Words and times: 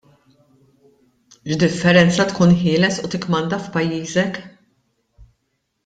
X'differenza 1.57 2.27
tkun 2.31 2.57
ħieles 2.63 2.99
u 3.05 3.13
tikkmanda 3.17 3.61
f'pajjiżek! 3.69 4.45